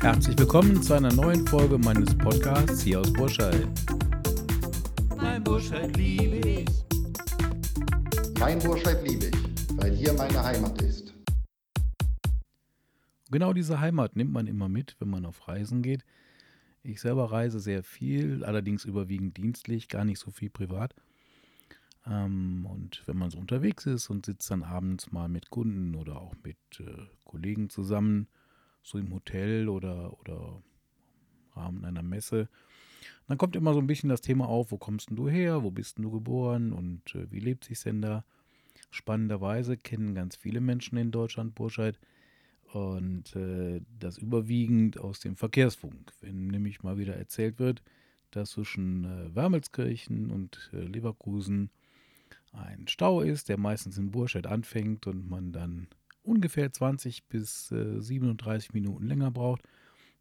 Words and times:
Herzlich 0.00 0.38
willkommen 0.38 0.82
zu 0.82 0.92
einer 0.94 1.12
neuen 1.12 1.46
Folge 1.46 1.78
meines 1.78 2.16
Podcasts 2.18 2.82
hier 2.82 3.00
aus 3.00 3.12
Burscheid. 3.12 3.66
Mein 5.16 5.42
Burscheid 5.42 5.96
liebe 5.96 6.36
ich. 6.46 6.68
Mein 8.38 8.58
Burscheid 8.58 9.02
liebe 9.08 9.26
ich, 9.26 9.78
weil 9.78 9.94
hier 9.94 10.12
meine 10.12 10.42
Heimat 10.42 10.80
ist. 10.82 11.14
Genau 13.30 13.54
diese 13.54 13.80
Heimat 13.80 14.16
nimmt 14.16 14.32
man 14.32 14.46
immer 14.46 14.68
mit, 14.68 14.96
wenn 14.98 15.08
man 15.08 15.24
auf 15.24 15.48
Reisen 15.48 15.82
geht. 15.82 16.04
Ich 16.82 17.00
selber 17.00 17.32
reise 17.32 17.58
sehr 17.58 17.82
viel, 17.82 18.44
allerdings 18.44 18.84
überwiegend 18.84 19.38
dienstlich, 19.38 19.88
gar 19.88 20.04
nicht 20.04 20.20
so 20.20 20.30
viel 20.30 20.50
privat. 20.50 20.94
Ähm, 22.06 22.66
und 22.70 23.02
wenn 23.06 23.16
man 23.16 23.30
so 23.30 23.38
unterwegs 23.38 23.86
ist 23.86 24.10
und 24.10 24.26
sitzt 24.26 24.50
dann 24.50 24.62
abends 24.62 25.10
mal 25.10 25.28
mit 25.28 25.50
Kunden 25.50 25.94
oder 25.96 26.20
auch 26.20 26.34
mit 26.44 26.58
äh, 26.78 27.06
Kollegen 27.24 27.70
zusammen, 27.70 28.28
so 28.86 28.98
im 28.98 29.12
Hotel 29.12 29.68
oder, 29.68 30.18
oder 30.20 30.62
im 31.54 31.60
Rahmen 31.60 31.84
einer 31.84 32.02
Messe, 32.02 32.48
dann 33.26 33.38
kommt 33.38 33.56
immer 33.56 33.74
so 33.74 33.80
ein 33.80 33.88
bisschen 33.88 34.08
das 34.08 34.20
Thema 34.20 34.46
auf, 34.48 34.70
wo 34.70 34.78
kommst 34.78 35.10
denn 35.10 35.16
du 35.16 35.28
her, 35.28 35.64
wo 35.64 35.70
bist 35.70 35.98
denn 35.98 36.04
du 36.04 36.12
geboren 36.12 36.72
und 36.72 37.14
äh, 37.14 37.30
wie 37.30 37.40
lebt 37.40 37.64
sich 37.64 37.80
denn 37.80 38.00
da? 38.00 38.24
Spannenderweise 38.90 39.76
kennen 39.76 40.14
ganz 40.14 40.36
viele 40.36 40.60
Menschen 40.60 40.96
in 40.96 41.10
Deutschland 41.10 41.54
Burscheid 41.54 41.98
und 42.72 43.34
äh, 43.34 43.80
das 43.98 44.18
überwiegend 44.18 44.98
aus 44.98 45.18
dem 45.18 45.36
Verkehrsfunk. 45.36 46.12
Wenn 46.20 46.46
nämlich 46.46 46.84
mal 46.84 46.96
wieder 46.96 47.16
erzählt 47.16 47.58
wird, 47.58 47.82
dass 48.30 48.50
zwischen 48.50 49.04
äh, 49.04 49.34
Wermelskirchen 49.34 50.30
und 50.30 50.70
äh, 50.72 50.82
Leverkusen 50.82 51.70
ein 52.52 52.86
Stau 52.86 53.20
ist, 53.20 53.48
der 53.48 53.58
meistens 53.58 53.98
in 53.98 54.12
Burscheid 54.12 54.46
anfängt 54.46 55.06
und 55.08 55.28
man 55.28 55.52
dann 55.52 55.88
ungefähr 56.26 56.72
20 56.72 57.26
bis 57.26 57.70
äh, 57.72 58.00
37 58.00 58.74
Minuten 58.74 59.06
länger 59.06 59.30
braucht. 59.30 59.62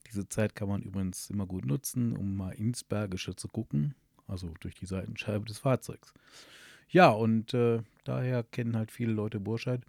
Diese 0.07 0.27
Zeit 0.29 0.55
kann 0.55 0.69
man 0.69 0.81
übrigens 0.81 1.29
immer 1.29 1.45
gut 1.45 1.65
nutzen, 1.65 2.15
um 2.15 2.35
mal 2.35 2.51
ins 2.51 2.83
Bergische 2.83 3.35
zu 3.35 3.47
gucken, 3.47 3.95
also 4.27 4.53
durch 4.59 4.75
die 4.75 4.85
Seitenscheibe 4.85 5.45
des 5.45 5.59
Fahrzeugs. 5.59 6.13
Ja, 6.89 7.09
und 7.09 7.53
äh, 7.53 7.81
daher 8.03 8.43
kennen 8.43 8.75
halt 8.75 8.91
viele 8.91 9.13
Leute 9.13 9.39
Burscheid. 9.39 9.81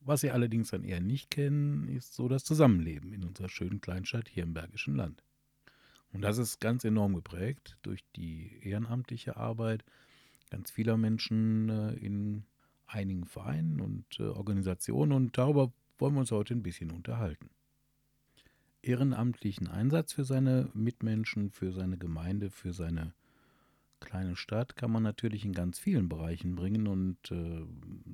Was 0.00 0.20
sie 0.20 0.30
allerdings 0.30 0.70
dann 0.70 0.84
eher 0.84 1.00
nicht 1.00 1.30
kennen, 1.30 1.88
ist 1.88 2.14
so 2.14 2.28
das 2.28 2.44
Zusammenleben 2.44 3.12
in 3.12 3.24
unserer 3.24 3.48
schönen 3.48 3.80
Kleinstadt 3.80 4.28
hier 4.28 4.44
im 4.44 4.54
Bergischen 4.54 4.94
Land. 4.94 5.24
Und 6.12 6.22
das 6.22 6.38
ist 6.38 6.60
ganz 6.60 6.84
enorm 6.84 7.14
geprägt 7.14 7.76
durch 7.82 8.04
die 8.14 8.60
ehrenamtliche 8.62 9.36
Arbeit 9.36 9.84
ganz 10.50 10.70
vieler 10.70 10.96
Menschen 10.96 11.68
äh, 11.68 11.94
in 11.94 12.44
einigen 12.86 13.26
Vereinen 13.26 13.80
und 13.80 14.04
äh, 14.18 14.24
Organisationen 14.24 15.12
und 15.12 15.38
darüber 15.38 15.72
wollen 15.98 16.14
wir 16.14 16.20
uns 16.20 16.30
heute 16.30 16.54
ein 16.54 16.62
bisschen 16.62 16.90
unterhalten. 16.90 17.50
Ehrenamtlichen 18.82 19.68
Einsatz 19.68 20.12
für 20.12 20.24
seine 20.24 20.70
Mitmenschen, 20.74 21.50
für 21.50 21.72
seine 21.72 21.98
Gemeinde, 21.98 22.50
für 22.50 22.72
seine 22.72 23.14
kleine 24.00 24.36
Stadt 24.36 24.76
kann 24.76 24.92
man 24.92 25.02
natürlich 25.02 25.44
in 25.44 25.52
ganz 25.52 25.78
vielen 25.78 26.08
Bereichen 26.08 26.54
bringen 26.54 26.86
und 26.86 27.18
äh, 27.30 27.64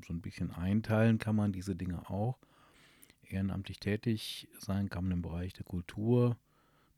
so 0.06 0.12
ein 0.12 0.22
bisschen 0.22 0.50
einteilen 0.50 1.18
kann 1.18 1.36
man 1.36 1.52
diese 1.52 1.76
Dinge 1.76 2.08
auch. 2.08 2.38
Ehrenamtlich 3.28 3.80
tätig 3.80 4.48
sein 4.58 4.88
kann 4.88 5.04
man 5.04 5.12
im 5.12 5.22
Bereich 5.22 5.52
der 5.52 5.64
Kultur, 5.64 6.36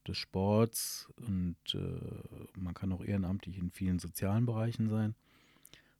des 0.06 0.18
Sports 0.18 1.08
und 1.16 1.56
äh, 1.74 2.58
man 2.58 2.74
kann 2.74 2.92
auch 2.92 3.02
ehrenamtlich 3.02 3.58
in 3.58 3.70
vielen 3.70 3.98
sozialen 3.98 4.46
Bereichen 4.46 4.88
sein. 4.88 5.14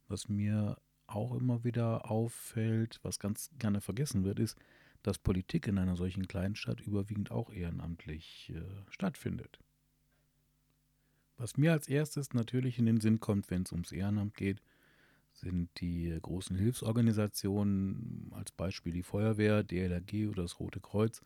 Was 0.09 0.29
mir 0.29 0.77
auch 1.15 1.35
immer 1.35 1.65
wieder 1.65 2.11
auffällt, 2.11 3.01
was 3.03 3.19
ganz 3.19 3.51
gerne 3.59 3.81
vergessen 3.81 4.25
wird, 4.25 4.39
ist, 4.39 4.59
dass 5.03 5.19
Politik 5.19 5.67
in 5.67 5.79
einer 5.79 5.97
solchen 5.97 6.27
kleinen 6.27 6.57
Stadt 6.57 6.81
überwiegend 6.81 7.31
auch 7.31 7.53
ehrenamtlich 7.53 8.53
äh, 8.55 8.63
stattfindet. 8.91 9.61
Was 11.37 11.57
mir 11.57 11.73
als 11.73 11.89
erstes 11.89 12.33
natürlich 12.33 12.79
in 12.79 12.87
den 12.87 13.01
Sinn 13.01 13.21
kommt, 13.21 13.51
wenn 13.51 13.63
es 13.63 13.73
ums 13.73 13.93
Ehrenamt 13.93 14.35
geht, 14.35 14.63
sind 15.33 15.69
die 15.81 16.17
großen 16.23 16.57
Hilfsorganisationen, 16.57 18.31
als 18.33 18.53
Beispiel 18.53 18.93
die 18.93 19.03
Feuerwehr, 19.03 19.65
DLRG 19.65 20.29
oder 20.29 20.43
das 20.43 20.61
Rote 20.61 20.81
Kreuz. 20.81 21.23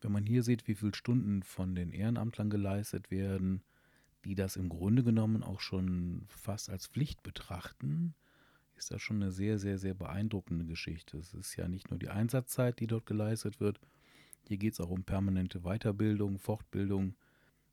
Wenn 0.00 0.12
man 0.12 0.26
hier 0.26 0.42
sieht, 0.42 0.66
wie 0.66 0.74
viele 0.74 0.94
Stunden 0.94 1.42
von 1.42 1.74
den 1.74 1.92
Ehrenamtlern 1.92 2.50
geleistet 2.50 3.10
werden, 3.10 3.62
die 4.24 4.34
das 4.34 4.56
im 4.56 4.68
Grunde 4.68 5.04
genommen 5.04 5.42
auch 5.42 5.60
schon 5.60 6.24
fast 6.28 6.68
als 6.68 6.88
Pflicht 6.88 7.22
betrachten, 7.22 8.14
ist 8.76 8.90
das 8.90 9.00
schon 9.02 9.22
eine 9.22 9.32
sehr, 9.32 9.58
sehr, 9.58 9.78
sehr 9.78 9.94
beeindruckende 9.94 10.64
Geschichte. 10.64 11.18
Es 11.18 11.34
ist 11.34 11.56
ja 11.56 11.68
nicht 11.68 11.90
nur 11.90 11.98
die 11.98 12.08
Einsatzzeit, 12.08 12.80
die 12.80 12.86
dort 12.86 13.06
geleistet 13.06 13.60
wird, 13.60 13.80
hier 14.46 14.58
geht 14.58 14.74
es 14.74 14.80
auch 14.80 14.90
um 14.90 15.04
permanente 15.04 15.60
Weiterbildung, 15.60 16.38
Fortbildung 16.38 17.14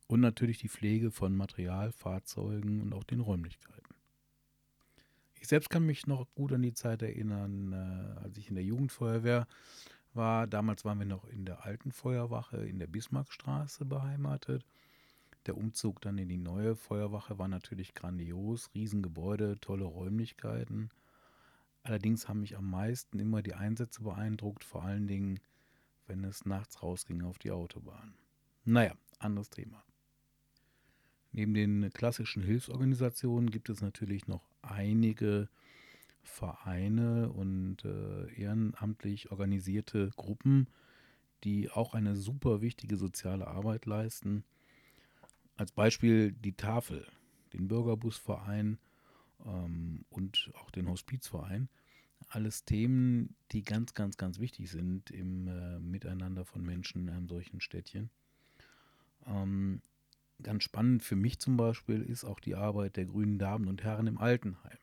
und 0.06 0.20
natürlich 0.20 0.58
die 0.58 0.68
Pflege 0.68 1.10
von 1.10 1.36
Material, 1.36 1.92
Fahrzeugen 1.92 2.80
und 2.80 2.94
auch 2.94 3.04
den 3.04 3.20
Räumlichkeiten. 3.20 3.94
Ich 5.38 5.48
selbst 5.48 5.70
kann 5.70 5.84
mich 5.84 6.06
noch 6.06 6.32
gut 6.34 6.52
an 6.52 6.62
die 6.62 6.72
Zeit 6.72 7.02
erinnern, 7.02 7.72
äh, 7.72 8.20
als 8.20 8.38
ich 8.38 8.48
in 8.48 8.54
der 8.54 8.64
Jugendfeuerwehr 8.64 9.46
war. 10.14 10.46
Damals 10.46 10.84
waren 10.84 10.98
wir 10.98 11.06
noch 11.06 11.28
in 11.28 11.44
der 11.44 11.66
alten 11.66 11.92
Feuerwache 11.92 12.58
in 12.58 12.78
der 12.78 12.86
Bismarckstraße 12.86 13.84
beheimatet. 13.84 14.64
Der 15.46 15.56
Umzug 15.56 16.00
dann 16.00 16.18
in 16.18 16.28
die 16.28 16.38
neue 16.38 16.76
Feuerwache 16.76 17.38
war 17.38 17.48
natürlich 17.48 17.94
grandios, 17.94 18.70
Riesengebäude, 18.74 19.58
tolle 19.60 19.84
Räumlichkeiten. 19.84 20.90
Allerdings 21.82 22.28
haben 22.28 22.40
mich 22.40 22.56
am 22.56 22.70
meisten 22.70 23.18
immer 23.18 23.42
die 23.42 23.54
Einsätze 23.54 24.02
beeindruckt, 24.02 24.62
vor 24.62 24.84
allen 24.84 25.08
Dingen, 25.08 25.40
wenn 26.06 26.22
es 26.22 26.44
nachts 26.44 26.82
rausging 26.82 27.22
auf 27.22 27.38
die 27.38 27.50
Autobahn. 27.50 28.14
Naja, 28.64 28.94
anderes 29.18 29.50
Thema. 29.50 29.84
Neben 31.32 31.54
den 31.54 31.90
klassischen 31.92 32.42
Hilfsorganisationen 32.42 33.50
gibt 33.50 33.70
es 33.70 33.80
natürlich 33.80 34.28
noch 34.28 34.46
einige 34.60 35.48
Vereine 36.22 37.32
und 37.32 37.84
äh, 37.84 38.32
ehrenamtlich 38.34 39.32
organisierte 39.32 40.10
Gruppen, 40.14 40.68
die 41.42 41.70
auch 41.70 41.94
eine 41.94 42.16
super 42.16 42.60
wichtige 42.60 42.96
soziale 42.96 43.48
Arbeit 43.48 43.86
leisten. 43.86 44.44
Als 45.56 45.72
Beispiel 45.72 46.32
die 46.32 46.54
Tafel, 46.54 47.06
den 47.52 47.68
Bürgerbusverein 47.68 48.78
ähm, 49.44 50.04
und 50.10 50.50
auch 50.54 50.70
den 50.70 50.88
Hospizverein. 50.88 51.68
Alles 52.28 52.64
Themen, 52.64 53.34
die 53.50 53.62
ganz, 53.62 53.94
ganz, 53.94 54.16
ganz 54.16 54.38
wichtig 54.38 54.70
sind 54.70 55.10
im 55.10 55.48
äh, 55.48 55.78
Miteinander 55.78 56.44
von 56.44 56.62
Menschen 56.62 57.02
in 57.02 57.10
einem 57.10 57.28
solchen 57.28 57.60
Städtchen. 57.60 58.10
Ähm, 59.26 59.82
ganz 60.42 60.64
spannend 60.64 61.02
für 61.02 61.16
mich 61.16 61.38
zum 61.38 61.56
Beispiel 61.56 62.02
ist 62.02 62.24
auch 62.24 62.40
die 62.40 62.54
Arbeit 62.54 62.96
der 62.96 63.06
grünen 63.06 63.38
Damen 63.38 63.68
und 63.68 63.82
Herren 63.82 64.06
im 64.06 64.18
Altenheim. 64.18 64.78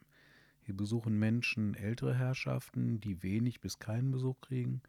Hier 0.62 0.76
besuchen 0.76 1.18
Menschen 1.18 1.74
ältere 1.74 2.14
Herrschaften, 2.14 3.00
die 3.00 3.24
wenig 3.24 3.60
bis 3.60 3.80
keinen 3.80 4.12
Besuch 4.12 4.40
kriegen, 4.42 4.82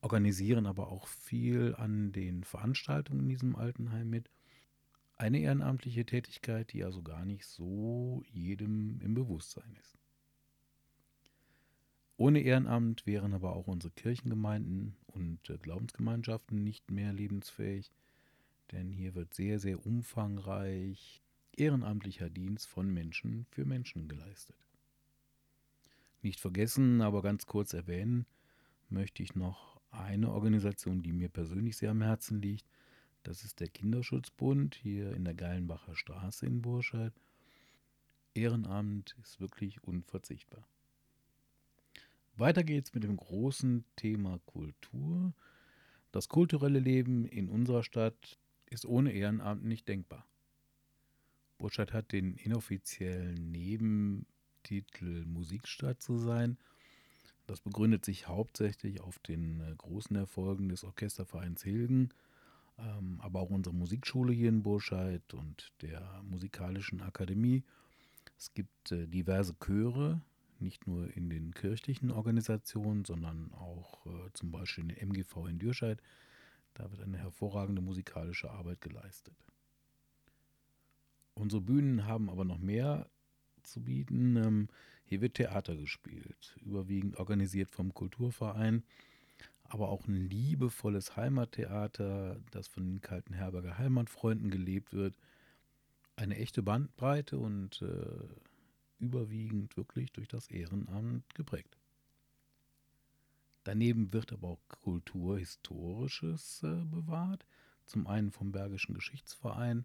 organisieren 0.00 0.66
aber 0.66 0.88
auch 0.88 1.06
viel 1.08 1.74
an 1.76 2.12
den 2.12 2.44
Veranstaltungen 2.44 3.20
in 3.20 3.28
diesem 3.28 3.56
Altenheim 3.56 4.08
mit 4.08 4.30
eine 5.16 5.40
ehrenamtliche 5.40 6.04
Tätigkeit, 6.04 6.72
die 6.72 6.84
also 6.84 7.02
gar 7.02 7.24
nicht 7.24 7.46
so 7.46 8.22
jedem 8.32 9.00
im 9.00 9.14
Bewusstsein 9.14 9.76
ist. 9.80 9.98
Ohne 12.18 12.40
Ehrenamt 12.40 13.06
wären 13.06 13.34
aber 13.34 13.54
auch 13.54 13.66
unsere 13.66 13.92
Kirchengemeinden 13.92 14.96
und 15.06 15.50
äh, 15.50 15.58
Glaubensgemeinschaften 15.58 16.62
nicht 16.62 16.90
mehr 16.90 17.12
lebensfähig, 17.12 17.92
denn 18.72 18.90
hier 18.90 19.14
wird 19.14 19.34
sehr, 19.34 19.58
sehr 19.58 19.84
umfangreich 19.84 21.22
ehrenamtlicher 21.56 22.30
Dienst 22.30 22.68
von 22.68 22.92
Menschen 22.92 23.46
für 23.50 23.64
Menschen 23.64 24.08
geleistet. 24.08 24.56
Nicht 26.22 26.40
vergessen, 26.40 27.02
aber 27.02 27.22
ganz 27.22 27.46
kurz 27.46 27.72
erwähnen 27.72 28.26
möchte 28.88 29.22
ich 29.22 29.34
noch 29.34 29.80
eine 29.90 30.32
Organisation, 30.32 31.02
die 31.02 31.12
mir 31.12 31.28
persönlich 31.28 31.76
sehr 31.76 31.90
am 31.90 32.02
Herzen 32.02 32.40
liegt, 32.40 32.66
das 33.26 33.42
ist 33.42 33.58
der 33.58 33.66
Kinderschutzbund 33.66 34.76
hier 34.76 35.12
in 35.12 35.24
der 35.24 35.34
Geilenbacher 35.34 35.96
Straße 35.96 36.46
in 36.46 36.62
Burscheid. 36.62 37.12
Ehrenamt 38.34 39.16
ist 39.20 39.40
wirklich 39.40 39.82
unverzichtbar. 39.82 40.64
Weiter 42.36 42.62
geht's 42.62 42.94
mit 42.94 43.02
dem 43.02 43.16
großen 43.16 43.84
Thema 43.96 44.38
Kultur. 44.46 45.34
Das 46.12 46.28
kulturelle 46.28 46.78
Leben 46.78 47.24
in 47.24 47.48
unserer 47.48 47.82
Stadt 47.82 48.38
ist 48.66 48.86
ohne 48.86 49.10
Ehrenamt 49.10 49.64
nicht 49.64 49.88
denkbar. 49.88 50.24
Burscheid 51.58 51.92
hat 51.92 52.12
den 52.12 52.34
inoffiziellen 52.34 53.50
Nebentitel 53.50 55.24
Musikstadt 55.24 56.00
zu 56.00 56.18
sein. 56.18 56.58
Das 57.48 57.60
begründet 57.60 58.04
sich 58.04 58.28
hauptsächlich 58.28 59.00
auf 59.00 59.18
den 59.18 59.60
äh, 59.62 59.74
großen 59.76 60.14
Erfolgen 60.14 60.68
des 60.68 60.84
Orchestervereins 60.84 61.64
Hilgen 61.64 62.10
ähm, 62.78 63.20
aber 63.20 63.40
auch 63.40 63.50
unsere 63.50 63.74
Musikschule 63.74 64.32
hier 64.32 64.48
in 64.48 64.62
Burscheid 64.62 65.34
und 65.34 65.72
der 65.82 66.22
Musikalischen 66.22 67.00
Akademie. 67.00 67.64
Es 68.38 68.52
gibt 68.52 68.92
äh, 68.92 69.06
diverse 69.06 69.54
Chöre, 69.58 70.20
nicht 70.58 70.86
nur 70.86 71.14
in 71.16 71.30
den 71.30 71.52
kirchlichen 71.52 72.10
Organisationen, 72.10 73.04
sondern 73.04 73.52
auch 73.54 74.06
äh, 74.06 74.30
zum 74.32 74.50
Beispiel 74.50 74.84
in 74.84 74.88
der 74.88 75.02
MGV 75.02 75.46
in 75.48 75.58
Dürscheid, 75.58 76.00
Da 76.74 76.90
wird 76.90 77.02
eine 77.02 77.18
hervorragende 77.18 77.80
musikalische 77.80 78.50
Arbeit 78.50 78.80
geleistet. 78.80 79.34
Unsere 81.34 81.62
Bühnen 81.62 82.06
haben 82.06 82.30
aber 82.30 82.44
noch 82.44 82.58
mehr 82.58 83.08
zu 83.62 83.82
bieten. 83.82 84.36
Ähm, 84.36 84.68
hier 85.04 85.20
wird 85.20 85.34
Theater 85.34 85.76
gespielt, 85.76 86.56
überwiegend 86.62 87.16
organisiert 87.16 87.70
vom 87.70 87.94
Kulturverein, 87.94 88.82
aber 89.68 89.88
auch 89.88 90.06
ein 90.06 90.14
liebevolles 90.14 91.16
Heimattheater, 91.16 92.40
das 92.50 92.68
von 92.68 92.84
den 92.84 93.00
kalten 93.00 93.34
Herberger 93.34 93.78
Heimatfreunden 93.78 94.50
gelebt 94.50 94.92
wird. 94.92 95.16
Eine 96.16 96.36
echte 96.36 96.62
Bandbreite 96.62 97.38
und 97.38 97.82
äh, 97.82 98.28
überwiegend 98.98 99.76
wirklich 99.76 100.12
durch 100.12 100.28
das 100.28 100.48
Ehrenamt 100.48 101.34
geprägt. 101.34 101.76
Daneben 103.64 104.12
wird 104.12 104.32
aber 104.32 104.48
auch 104.48 104.68
Kulturhistorisches 104.68 106.62
äh, 106.62 106.84
bewahrt. 106.84 107.46
Zum 107.84 108.06
einen 108.06 108.30
vom 108.30 108.52
Bergischen 108.52 108.94
Geschichtsverein, 108.94 109.84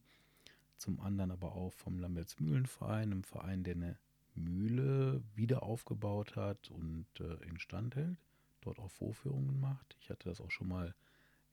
zum 0.78 1.00
anderen 1.00 1.32
aber 1.32 1.54
auch 1.54 1.74
vom 1.74 2.00
Lambertsmühlenverein, 2.00 3.12
einem 3.12 3.24
Verein, 3.24 3.64
der 3.64 3.76
eine 3.76 4.00
Mühle 4.36 5.24
wieder 5.36 5.64
aufgebaut 5.64 6.36
hat 6.36 6.72
und 6.72 7.06
äh, 7.20 7.36
instand 7.48 7.96
hält, 7.96 8.18
dort 8.62 8.80
auch 8.80 8.90
Vorführungen 8.92 9.60
macht. 9.60 9.96
Ich 10.00 10.10
hatte 10.10 10.30
das 10.30 10.42
auch 10.42 10.52
schon 10.52 10.68
mal 10.68 10.94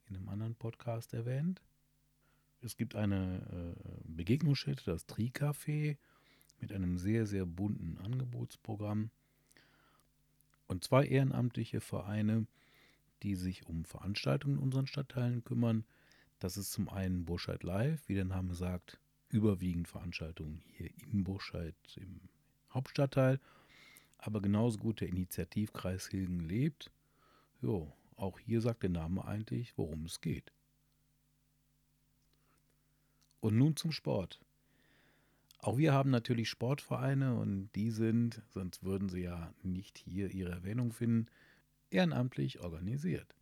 in 0.08 0.16
einem 0.16 0.28
anderen 0.28 0.55
Podcast 0.55 1.14
erwähnt. 1.14 1.62
Es 2.60 2.76
gibt 2.76 2.94
eine 2.96 3.75
äh, 3.76 4.00
Begegnungsstätte, 4.05 4.84
das 4.84 5.06
Tri-Café, 5.06 5.96
mit 6.60 6.72
einem 6.72 6.99
sehr, 6.99 7.26
sehr 7.26 7.46
bunten 7.46 7.99
Angebotsprogramm 7.99 9.10
und 10.66 10.84
zwei 10.84 11.05
ehrenamtliche 11.06 11.81
Vereine, 11.81 12.46
die 13.22 13.37
sich 13.37 13.66
um 13.66 13.84
Veranstaltungen 13.84 14.56
in 14.56 14.62
unseren 14.62 14.87
Stadtteilen 14.87 15.44
kümmern. 15.44 15.84
Das 16.40 16.56
ist 16.56 16.72
zum 16.72 16.88
einen 16.88 17.25
Burscheid 17.25 17.62
Live, 17.62 18.08
wie 18.08 18.14
der 18.14 18.25
Name 18.25 18.55
sagt, 18.55 18.99
überwiegend 19.28 19.88
Veranstaltungen 19.88 20.62
hier 20.66 20.90
in 21.12 21.25
Burscheid 21.25 21.75
im 21.96 22.20
Hauptstadtteil, 22.72 23.40
aber 24.19 24.40
genauso 24.40 24.78
gut 24.78 25.00
der 25.00 25.08
Initiativkreis 25.08 26.08
Hilgen 26.08 26.40
lebt. 26.40 26.90
Jo, 27.60 27.93
auch 28.16 28.38
hier 28.38 28.60
sagt 28.60 28.82
der 28.82 28.90
Name 28.90 29.25
eigentlich, 29.25 29.76
worum 29.76 30.05
es 30.05 30.20
geht. 30.20 30.52
Und 33.40 33.56
nun 33.56 33.76
zum 33.76 33.93
Sport. 33.93 34.40
Auch 35.60 35.76
wir 35.76 35.93
haben 35.93 36.10
natürlich 36.10 36.49
Sportvereine 36.49 37.37
und 37.37 37.70
die 37.75 37.90
sind, 37.90 38.43
sonst 38.49 38.84
würden 38.84 39.08
sie 39.08 39.22
ja 39.22 39.52
nicht 39.62 39.99
hier 39.99 40.31
ihre 40.31 40.52
Erwähnung 40.52 40.93
finden, 40.93 41.26
ehrenamtlich 41.90 42.60
organisiert. 42.60 43.34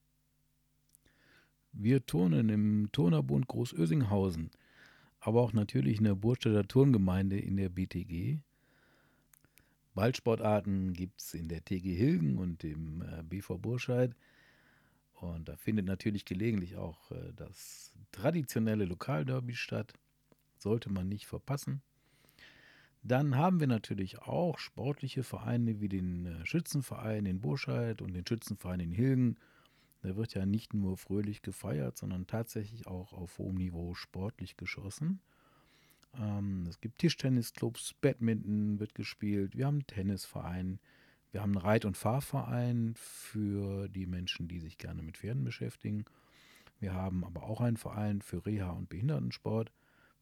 Wir 1.72 2.06
turnen 2.06 2.48
im 2.48 2.88
Turnerbund 2.92 3.48
Großösinghausen, 3.48 4.50
aber 5.20 5.42
auch 5.42 5.52
natürlich 5.52 5.98
in 5.98 6.04
der 6.04 6.14
Burstädter 6.14 6.66
Turngemeinde 6.66 7.38
in 7.38 7.58
der 7.58 7.68
BTG. 7.68 8.38
Ballsportarten 9.96 10.92
gibt 10.92 11.22
es 11.22 11.34
in 11.34 11.48
der 11.48 11.64
TG 11.64 11.96
Hilgen 11.96 12.38
und 12.38 12.62
im 12.62 13.02
äh, 13.02 13.22
BV 13.22 13.58
Burscheid. 13.58 14.14
Und 15.14 15.48
da 15.48 15.56
findet 15.56 15.86
natürlich 15.86 16.26
gelegentlich 16.26 16.76
auch 16.76 17.10
äh, 17.10 17.32
das 17.34 17.96
traditionelle 18.12 18.84
Lokalderby 18.84 19.54
statt. 19.54 19.94
Sollte 20.58 20.90
man 20.90 21.08
nicht 21.08 21.26
verpassen. 21.26 21.82
Dann 23.02 23.36
haben 23.36 23.58
wir 23.58 23.66
natürlich 23.68 24.18
auch 24.18 24.58
sportliche 24.58 25.22
Vereine 25.22 25.80
wie 25.80 25.88
den 25.88 26.26
äh, 26.26 26.46
Schützenverein 26.46 27.24
in 27.24 27.40
Burscheid 27.40 28.02
und 28.02 28.12
den 28.12 28.26
Schützenverein 28.26 28.80
in 28.80 28.92
Hilgen. 28.92 29.36
Da 30.02 30.14
wird 30.14 30.34
ja 30.34 30.44
nicht 30.44 30.74
nur 30.74 30.98
fröhlich 30.98 31.40
gefeiert, 31.40 31.96
sondern 31.96 32.26
tatsächlich 32.26 32.86
auch 32.86 33.14
auf 33.14 33.38
hohem 33.38 33.56
Niveau 33.56 33.94
sportlich 33.94 34.58
geschossen. 34.58 35.20
Ähm, 36.20 36.66
es 36.68 36.80
gibt 36.80 36.98
Tischtennisclubs, 36.98 37.94
Badminton 37.94 38.78
wird 38.80 38.94
gespielt, 38.94 39.56
wir 39.56 39.66
haben 39.66 39.76
einen 39.76 39.86
Tennisverein, 39.86 40.78
wir 41.32 41.42
haben 41.42 41.52
einen 41.52 41.66
Reit- 41.66 41.84
und 41.84 41.96
Fahrverein 41.96 42.94
für 42.96 43.88
die 43.88 44.06
Menschen, 44.06 44.48
die 44.48 44.60
sich 44.60 44.78
gerne 44.78 45.02
mit 45.02 45.18
Pferden 45.18 45.44
beschäftigen. 45.44 46.04
Wir 46.78 46.94
haben 46.94 47.24
aber 47.24 47.42
auch 47.42 47.60
einen 47.60 47.76
Verein 47.76 48.22
für 48.22 48.44
Reha- 48.46 48.76
und 48.76 48.88
Behindertensport. 48.88 49.72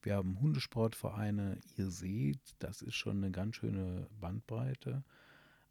Wir 0.02 0.17
haben 0.17 0.41
Hundesportvereine. 0.41 1.58
Ihr 1.76 1.91
seht, 1.91 2.41
das 2.58 2.82
ist 2.82 2.94
schon 2.94 3.19
eine 3.19 3.31
ganz 3.31 3.56
schöne 3.56 4.06
Bandbreite. 4.20 5.05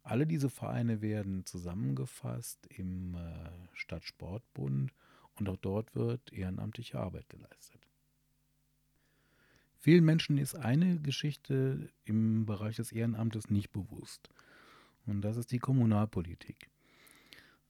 Alle 0.02 0.26
diese 0.26 0.50
Vereine 0.50 1.00
werden 1.00 1.46
zusammengefasst 1.46 2.66
im 2.66 3.14
äh, 3.14 3.50
Stadtsportbund 3.72 4.92
und 5.36 5.48
auch 5.48 5.56
dort 5.56 5.94
wird 5.94 6.32
ehrenamtliche 6.32 6.98
Arbeit 6.98 7.28
geleistet. 7.28 7.80
Vielen 9.84 10.06
Menschen 10.06 10.38
ist 10.38 10.54
eine 10.54 10.98
Geschichte 10.98 11.90
im 12.06 12.46
Bereich 12.46 12.76
des 12.76 12.90
Ehrenamtes 12.90 13.50
nicht 13.50 13.70
bewusst. 13.70 14.30
Und 15.04 15.20
das 15.20 15.36
ist 15.36 15.52
die 15.52 15.58
Kommunalpolitik. 15.58 16.70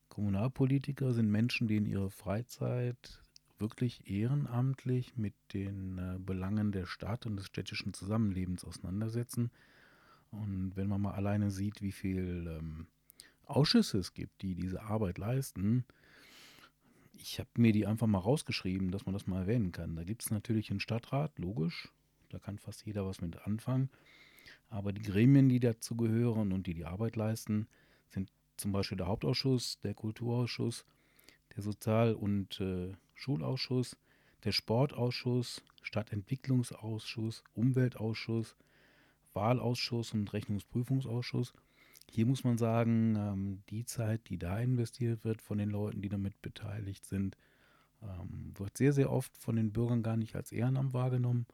Kommunalpolitiker 0.07 1.11
sind 1.11 1.29
Menschen, 1.29 1.67
die 1.67 1.75
in 1.75 1.85
ihrer 1.85 2.09
Freizeit 2.09 3.21
wirklich 3.57 4.09
ehrenamtlich 4.09 5.17
mit 5.17 5.33
den 5.51 5.97
äh, 5.97 6.17
Belangen 6.17 6.71
der 6.71 6.85
Stadt 6.85 7.25
und 7.25 7.35
des 7.35 7.47
städtischen 7.47 7.93
Zusammenlebens 7.93 8.63
auseinandersetzen. 8.63 9.51
Und 10.31 10.77
wenn 10.77 10.87
man 10.87 11.01
mal 11.01 11.15
alleine 11.15 11.51
sieht, 11.51 11.81
wie 11.81 11.91
viel 11.91 12.47
ähm, 12.47 12.87
Ausschüsse 13.43 13.97
es 13.97 14.13
gibt, 14.13 14.41
die 14.41 14.55
diese 14.55 14.83
Arbeit 14.83 15.17
leisten, 15.17 15.83
ich 17.11 17.39
habe 17.39 17.49
mir 17.57 17.73
die 17.73 17.85
einfach 17.85 18.07
mal 18.07 18.19
rausgeschrieben, 18.19 18.91
dass 18.91 19.05
man 19.05 19.11
das 19.11 19.27
mal 19.27 19.41
erwähnen 19.41 19.73
kann. 19.73 19.97
Da 19.97 20.05
gibt 20.05 20.23
es 20.23 20.31
natürlich 20.31 20.71
einen 20.71 20.79
Stadtrat, 20.79 21.37
logisch, 21.39 21.91
da 22.35 22.39
kann 22.39 22.59
fast 22.59 22.85
jeder 22.85 23.05
was 23.05 23.21
mit 23.21 23.47
anfangen. 23.47 23.89
Aber 24.69 24.91
die 24.91 25.01
Gremien, 25.01 25.47
die 25.47 25.61
dazu 25.61 25.95
gehören 25.95 26.51
und 26.51 26.67
die 26.67 26.73
die 26.73 26.85
Arbeit 26.85 27.15
leisten, 27.15 27.67
sind 28.09 28.29
zum 28.57 28.73
Beispiel 28.73 28.97
der 28.97 29.07
Hauptausschuss, 29.07 29.79
der 29.79 29.93
Kulturausschuss, 29.93 30.85
der 31.55 31.63
Sozial- 31.63 32.13
und 32.13 32.59
äh, 32.59 32.91
Schulausschuss, 33.13 33.95
der 34.43 34.51
Sportausschuss, 34.51 35.63
Stadtentwicklungsausschuss, 35.81 37.43
Umweltausschuss, 37.53 38.57
Wahlausschuss 39.33 40.13
und 40.13 40.33
Rechnungsprüfungsausschuss. 40.33 41.53
Hier 42.11 42.25
muss 42.25 42.43
man 42.43 42.57
sagen, 42.57 43.15
ähm, 43.15 43.63
die 43.69 43.85
Zeit, 43.85 44.27
die 44.27 44.37
da 44.37 44.59
investiert 44.59 45.23
wird 45.23 45.41
von 45.41 45.57
den 45.57 45.69
Leuten, 45.69 46.01
die 46.01 46.09
damit 46.09 46.41
beteiligt 46.41 47.05
sind, 47.05 47.37
ähm, 48.03 48.51
wird 48.57 48.75
sehr, 48.75 48.91
sehr 48.91 49.09
oft 49.09 49.35
von 49.37 49.55
den 49.55 49.71
Bürgern 49.71 50.03
gar 50.03 50.17
nicht 50.17 50.35
als 50.35 50.51
Ehrenamt 50.51 50.93
wahrgenommen. 50.93 51.45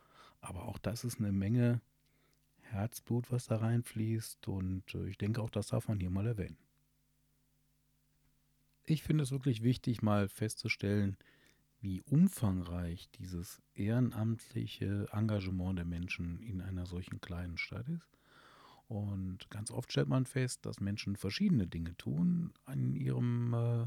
Aber 0.41 0.65
auch 0.65 0.77
das 0.79 1.03
ist 1.03 1.19
eine 1.19 1.31
Menge 1.31 1.81
Herzblut, 2.61 3.31
was 3.31 3.45
da 3.45 3.57
reinfließt. 3.57 4.47
Und 4.47 4.95
äh, 4.95 5.07
ich 5.07 5.17
denke, 5.17 5.41
auch 5.41 5.49
das 5.49 5.67
darf 5.67 5.87
man 5.87 5.99
hier 5.99 6.09
mal 6.09 6.27
erwähnen. 6.27 6.57
Ich 8.85 9.03
finde 9.03 9.23
es 9.23 9.31
wirklich 9.31 9.63
wichtig, 9.63 10.01
mal 10.01 10.27
festzustellen, 10.27 11.15
wie 11.79 12.01
umfangreich 12.01 13.09
dieses 13.11 13.61
ehrenamtliche 13.73 15.07
Engagement 15.11 15.77
der 15.77 15.85
Menschen 15.85 16.39
in 16.41 16.61
einer 16.61 16.85
solchen 16.85 17.21
kleinen 17.21 17.57
Stadt 17.57 17.87
ist. 17.89 18.17
Und 18.87 19.49
ganz 19.49 19.71
oft 19.71 19.91
stellt 19.91 20.09
man 20.09 20.25
fest, 20.25 20.65
dass 20.65 20.81
Menschen 20.81 21.15
verschiedene 21.15 21.67
Dinge 21.67 21.95
tun 21.97 22.53
in 22.71 22.95
ihrem 22.95 23.53
äh, 23.53 23.85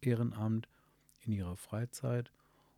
Ehrenamt, 0.00 0.68
in 1.20 1.32
ihrer 1.32 1.56
Freizeit. 1.56 2.32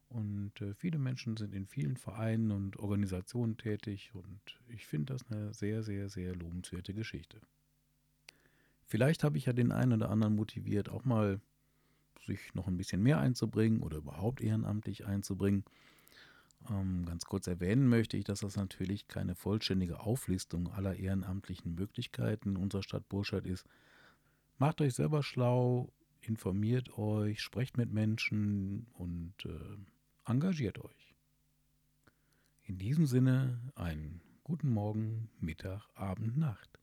Und 0.08 0.52
äh, 0.60 0.74
viele 0.74 0.98
Menschen 0.98 1.36
sind 1.36 1.54
in 1.54 1.66
vielen 1.66 1.96
Vereinen 1.96 2.50
und 2.50 2.78
Organisationen 2.78 3.56
tätig. 3.56 4.10
Und 4.14 4.40
ich 4.68 4.86
finde 4.86 5.12
das 5.12 5.30
eine 5.30 5.52
sehr, 5.52 5.82
sehr, 5.82 6.08
sehr 6.08 6.34
lobenswerte 6.34 6.94
Geschichte. 6.94 7.40
Vielleicht 8.86 9.22
habe 9.22 9.36
ich 9.36 9.46
ja 9.46 9.52
den 9.52 9.70
einen 9.70 9.92
oder 9.92 10.10
anderen 10.10 10.34
motiviert, 10.34 10.88
auch 10.88 11.04
mal 11.04 11.40
sich 12.26 12.54
noch 12.54 12.66
ein 12.66 12.76
bisschen 12.76 13.02
mehr 13.02 13.18
einzubringen 13.18 13.80
oder 13.82 13.98
überhaupt 13.98 14.40
ehrenamtlich 14.40 15.04
einzubringen. 15.06 15.64
Ähm, 16.70 17.04
ganz 17.06 17.24
kurz 17.24 17.46
erwähnen 17.46 17.88
möchte 17.88 18.16
ich, 18.16 18.24
dass 18.24 18.40
das 18.40 18.56
natürlich 18.56 19.08
keine 19.08 19.34
vollständige 19.34 20.00
Auflistung 20.00 20.72
aller 20.72 20.96
ehrenamtlichen 20.96 21.74
Möglichkeiten 21.74 22.56
unserer 22.56 22.82
Stadt 22.82 23.08
Burscheid 23.08 23.46
ist. 23.46 23.66
Macht 24.58 24.80
euch 24.80 24.94
selber 24.94 25.22
schlau, 25.22 25.92
informiert 26.20 26.96
euch, 26.98 27.40
sprecht 27.40 27.76
mit 27.76 27.92
Menschen 27.92 28.86
und 28.94 29.34
äh, 29.44 29.76
engagiert 30.28 30.78
euch. 30.78 31.14
In 32.64 32.78
diesem 32.78 33.06
Sinne 33.06 33.60
einen 33.74 34.20
guten 34.44 34.70
Morgen, 34.70 35.30
Mittag, 35.40 35.88
Abend, 35.94 36.36
Nacht. 36.36 36.77